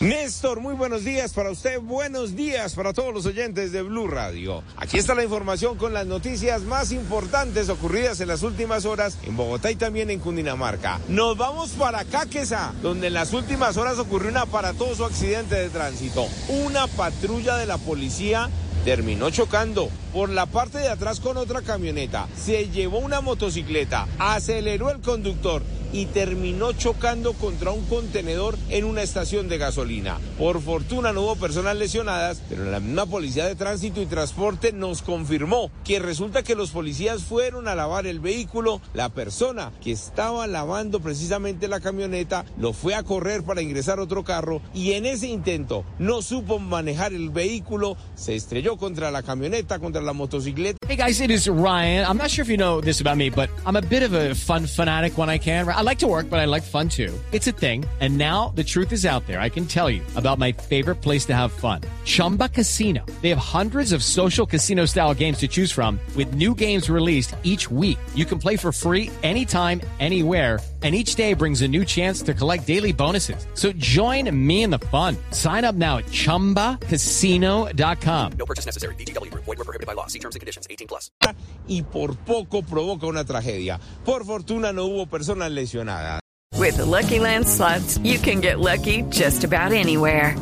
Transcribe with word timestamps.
Néstor, 0.00 0.60
muy 0.60 0.74
buenos 0.74 1.04
días 1.04 1.32
para 1.32 1.50
usted, 1.50 1.78
buenos 1.80 2.34
días 2.34 2.74
para 2.74 2.92
todos 2.92 3.12
los 3.12 3.26
oyentes 3.26 3.72
de 3.72 3.82
Blue 3.82 4.08
Radio. 4.08 4.62
Aquí 4.76 4.98
está 4.98 5.14
la 5.14 5.22
información 5.22 5.76
con 5.76 5.92
las 5.92 6.06
noticias 6.06 6.62
más 6.62 6.92
importantes 6.92 7.68
ocurridas 7.68 8.20
en 8.20 8.28
las 8.28 8.42
últimas 8.42 8.84
horas 8.84 9.18
en 9.22 9.36
Bogotá 9.36 9.70
y 9.70 9.76
también 9.76 10.10
en 10.10 10.18
Cundinamarca. 10.18 10.98
Nos 11.08 11.36
vamos 11.36 11.70
para 11.72 12.04
Caquesa, 12.04 12.72
donde 12.82 13.08
en 13.08 13.14
las 13.14 13.32
últimas 13.32 13.76
horas 13.76 13.98
ocurrió 13.98 14.30
un 14.30 14.38
aparatoso 14.38 15.04
accidente 15.04 15.56
de 15.56 15.68
tránsito. 15.68 16.26
Una 16.48 16.86
patrulla 16.86 17.56
de 17.56 17.66
la 17.66 17.78
policía 17.78 18.48
terminó 18.84 19.30
chocando 19.30 19.88
por 20.12 20.30
la 20.30 20.46
parte 20.46 20.78
de 20.78 20.88
atrás 20.88 21.20
con 21.20 21.36
otra 21.36 21.62
camioneta. 21.62 22.26
Se 22.36 22.68
llevó 22.70 22.98
una 22.98 23.20
motocicleta, 23.20 24.08
aceleró 24.18 24.90
el 24.90 25.00
conductor 25.00 25.62
y 25.92 26.06
terminó 26.06 26.72
chocando 26.72 27.34
contra 27.34 27.70
un 27.70 27.84
contenedor 27.84 28.58
en 28.70 28.84
una 28.84 29.02
estación 29.02 29.48
de 29.48 29.58
gasolina. 29.58 30.18
Por 30.38 30.60
fortuna 30.60 31.12
no 31.12 31.22
hubo 31.22 31.36
personas 31.36 31.76
lesionadas, 31.76 32.42
pero 32.48 32.64
la 32.64 32.80
misma 32.80 33.06
policía 33.06 33.46
de 33.46 33.54
tránsito 33.54 34.00
y 34.00 34.06
transporte 34.06 34.72
nos 34.72 35.02
confirmó 35.02 35.70
que 35.84 35.98
resulta 35.98 36.42
que 36.42 36.54
los 36.54 36.70
policías 36.70 37.22
fueron 37.22 37.68
a 37.68 37.74
lavar 37.74 38.06
el 38.06 38.20
vehículo, 38.20 38.80
la 38.94 39.10
persona 39.10 39.72
que 39.82 39.92
estaba 39.92 40.46
lavando 40.46 41.00
precisamente 41.00 41.68
la 41.68 41.80
camioneta 41.80 42.44
lo 42.58 42.72
fue 42.72 42.94
a 42.94 43.02
correr 43.02 43.42
para 43.42 43.62
ingresar 43.62 44.00
otro 44.00 44.24
carro 44.24 44.62
y 44.74 44.92
en 44.92 45.06
ese 45.06 45.28
intento 45.28 45.84
no 45.98 46.22
supo 46.22 46.58
manejar 46.58 47.12
el 47.12 47.30
vehículo, 47.30 47.96
se 48.14 48.34
estrelló 48.34 48.76
contra 48.76 49.10
la 49.10 49.22
camioneta, 49.22 49.78
contra 49.78 50.00
la 50.00 50.12
motocicleta. 50.12 50.78
Hey 50.88 50.96
guys, 50.96 51.20
it 51.20 51.30
is 51.30 51.48
Ryan. 51.48 52.06
I'm 52.06 52.18
not 52.18 52.30
sure 52.30 52.42
if 52.42 52.48
you 52.48 52.56
know 52.56 52.80
this 52.80 53.00
about 53.00 53.16
me, 53.16 53.30
but 53.30 53.48
I'm 53.66 53.76
a 53.76 53.82
bit 53.82 54.02
of 54.02 54.12
a 54.12 54.34
fun 54.34 54.66
fanatic 54.66 55.16
when 55.16 55.30
I 55.30 55.38
can. 55.38 55.66
I 55.82 55.84
like 55.84 55.98
to 55.98 56.06
work, 56.06 56.30
but 56.30 56.38
I 56.38 56.44
like 56.44 56.62
fun 56.62 56.88
too. 56.88 57.12
It's 57.32 57.48
a 57.48 57.50
thing. 57.50 57.84
And 57.98 58.16
now 58.16 58.50
the 58.50 58.62
truth 58.62 58.92
is 58.92 59.04
out 59.04 59.26
there. 59.26 59.40
I 59.40 59.48
can 59.48 59.66
tell 59.66 59.90
you 59.90 60.00
about 60.14 60.38
my 60.38 60.52
favorite 60.52 61.00
place 61.02 61.24
to 61.24 61.34
have 61.34 61.50
fun. 61.50 61.80
Chumba 62.04 62.48
Casino. 62.48 63.04
They 63.20 63.30
have 63.30 63.38
hundreds 63.38 63.90
of 63.90 64.04
social 64.04 64.46
casino 64.46 64.86
style 64.86 65.12
games 65.12 65.38
to 65.38 65.48
choose 65.48 65.72
from 65.72 65.98
with 66.14 66.34
new 66.34 66.54
games 66.54 66.88
released 66.88 67.34
each 67.42 67.68
week. 67.68 67.98
You 68.14 68.26
can 68.26 68.38
play 68.38 68.56
for 68.56 68.70
free 68.70 69.10
anytime, 69.24 69.80
anywhere 69.98 70.60
and 70.82 70.94
each 70.94 71.14
day 71.14 71.34
brings 71.34 71.60
a 71.62 71.68
new 71.68 71.84
chance 71.84 72.22
to 72.22 72.34
collect 72.34 72.66
daily 72.66 72.92
bonuses. 72.92 73.46
So 73.54 73.70
join 73.72 74.28
me 74.34 74.64
in 74.64 74.70
the 74.70 74.80
fun. 74.80 75.16
Sign 75.30 75.64
up 75.64 75.76
now 75.76 75.98
at 75.98 76.06
ChumbaCasino.com. 76.06 78.32
No 78.32 78.46
purchase 78.46 78.66
necessary. 78.66 78.96
VGW. 78.96 79.41
Void 79.44 79.58
were 79.58 79.64
prohibited 79.64 79.86
by 79.86 79.94
law. 79.94 80.06
See 80.08 80.18
terms 80.18 80.34
and 80.34 80.40
conditions. 80.40 80.66
18 80.68 80.88
plus. 80.88 81.10
Y 81.68 81.82
por 81.82 82.14
poco 82.16 82.62
provoca 82.62 83.06
una 83.06 83.24
tragedia. 83.24 83.78
Por 84.04 84.24
fortuna 84.24 84.72
no 84.72 84.86
hubo 84.86 85.06
personas 85.06 85.50
lesionadas. 85.52 86.20
With 86.58 86.76
the 86.76 86.86
Lucky 86.86 87.18
Land 87.18 87.48
slots, 87.48 87.98
you 88.04 88.18
can 88.18 88.40
get 88.40 88.60
lucky 88.60 89.02
just 89.10 89.42
about 89.42 89.72
anywhere. 89.72 90.36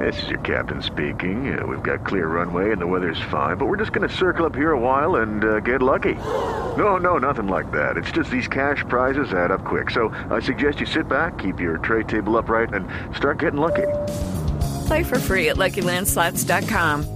This 0.00 0.20
is 0.24 0.28
your 0.28 0.40
captain 0.40 0.82
speaking. 0.82 1.56
Uh, 1.56 1.64
we've 1.64 1.82
got 1.82 2.04
clear 2.04 2.26
runway 2.26 2.72
and 2.72 2.80
the 2.80 2.86
weather's 2.86 3.20
fine, 3.30 3.56
but 3.56 3.66
we're 3.66 3.76
just 3.76 3.92
going 3.92 4.06
to 4.08 4.14
circle 4.14 4.44
up 4.44 4.54
here 4.54 4.72
a 4.72 4.78
while 4.78 5.16
and 5.16 5.44
uh, 5.44 5.60
get 5.60 5.80
lucky. 5.80 6.14
No, 6.14 6.96
no, 6.96 7.18
nothing 7.18 7.46
like 7.46 7.70
that. 7.70 7.96
It's 7.96 8.10
just 8.10 8.28
these 8.28 8.48
cash 8.48 8.84
prizes 8.88 9.32
add 9.32 9.50
up 9.52 9.64
quick. 9.64 9.90
So 9.90 10.08
I 10.30 10.40
suggest 10.40 10.80
you 10.80 10.86
sit 10.86 11.08
back, 11.08 11.38
keep 11.38 11.60
your 11.60 11.78
tray 11.78 12.02
table 12.02 12.36
upright, 12.36 12.74
and 12.74 12.86
start 13.16 13.38
getting 13.38 13.60
lucky. 13.60 13.86
Play 14.86 15.04
for 15.04 15.18
free 15.18 15.48
at 15.48 15.56
LuckyLandSlots.com. 15.56 17.15